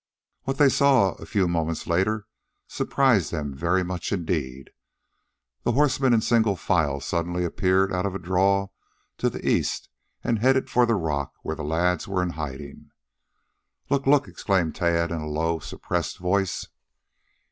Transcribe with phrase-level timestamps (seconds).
[0.45, 2.25] What they saw, a few moments later,
[2.67, 4.71] surprised them very much indeed.
[5.61, 8.69] The horsemen in single file suddenly appeared out of a draw
[9.19, 9.89] to the east
[10.23, 12.89] and headed for the rock where the lads were in hiding.
[13.91, 14.07] "Look!
[14.07, 16.65] Look!" exclaimed Tad in a low, suppressed voice.